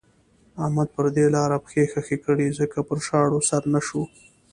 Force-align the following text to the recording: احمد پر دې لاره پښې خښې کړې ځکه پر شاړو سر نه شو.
احمد 0.63 0.87
پر 0.95 1.05
دې 1.15 1.25
لاره 1.35 1.57
پښې 1.65 1.83
خښې 1.91 2.17
کړې 2.25 2.47
ځکه 2.59 2.77
پر 2.87 2.97
شاړو 3.07 3.39
سر 3.49 3.63
نه 3.73 3.81
شو. 3.87 4.01